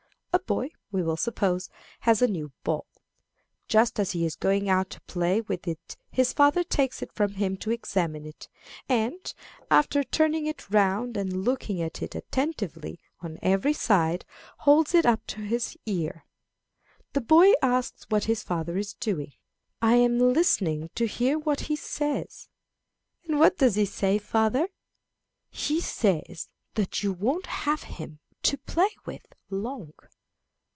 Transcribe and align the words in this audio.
A 0.33 0.39
boy, 0.51 0.69
we 0.93 1.03
will 1.03 1.17
suppose, 1.17 1.69
has 2.01 2.21
a 2.21 2.27
new 2.27 2.53
ball. 2.63 2.87
Just 3.67 3.99
as 3.99 4.11
he 4.11 4.25
is 4.25 4.35
going 4.37 4.69
out 4.69 4.89
to 4.91 5.01
play 5.01 5.41
with 5.41 5.67
it 5.67 5.97
his 6.09 6.31
father 6.31 6.63
takes 6.63 7.01
it 7.01 7.11
from 7.11 7.33
him 7.33 7.57
to 7.57 7.69
examine 7.71 8.25
it, 8.25 8.47
and, 8.87 9.33
after 9.69 10.03
turning 10.05 10.45
it 10.47 10.69
round 10.69 11.17
and 11.17 11.43
looking 11.45 11.81
at 11.81 12.01
it 12.01 12.15
attentively 12.15 12.97
on 13.19 13.39
every 13.41 13.73
side, 13.73 14.23
holds 14.59 14.93
it 14.93 15.05
up 15.05 15.25
to 15.27 15.41
his 15.41 15.77
ear. 15.85 16.25
The 17.11 17.21
boy 17.21 17.51
asks 17.61 18.05
what 18.07 18.23
his 18.23 18.41
father 18.41 18.77
is 18.77 18.93
doing. 18.93 19.33
"I 19.81 19.95
am 19.95 20.17
listening 20.17 20.89
to 20.95 21.07
hear 21.07 21.37
what 21.37 21.61
he 21.61 21.75
says." 21.75 22.47
"And 23.25 23.37
what 23.37 23.57
does 23.57 23.75
he 23.75 23.85
say, 23.85 24.17
father?" 24.17 24.69
"He 25.49 25.81
says 25.81 26.47
that 26.75 27.03
you 27.03 27.11
won't 27.11 27.47
have 27.47 27.83
him 27.83 28.19
to 28.43 28.57
play 28.57 28.89
with 29.05 29.25
long." 29.49 29.91